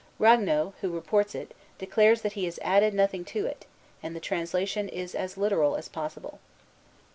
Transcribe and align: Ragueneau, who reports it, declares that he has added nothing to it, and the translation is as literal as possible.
Ragueneau, 0.17 0.73
who 0.81 0.89
reports 0.89 1.35
it, 1.35 1.53
declares 1.77 2.21
that 2.23 2.33
he 2.33 2.45
has 2.45 2.57
added 2.63 2.91
nothing 2.95 3.23
to 3.25 3.45
it, 3.45 3.67
and 4.01 4.15
the 4.15 4.19
translation 4.19 4.89
is 4.89 5.13
as 5.13 5.37
literal 5.37 5.75
as 5.75 5.87
possible. 5.87 6.39